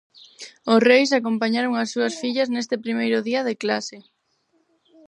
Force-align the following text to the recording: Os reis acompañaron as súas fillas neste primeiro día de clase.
Os 0.73 0.81
reis 0.89 1.09
acompañaron 1.19 1.73
as 1.81 1.89
súas 1.93 2.13
fillas 2.21 2.51
neste 2.53 2.75
primeiro 2.85 3.19
día 3.27 3.41
de 3.47 3.55
clase. 3.63 3.97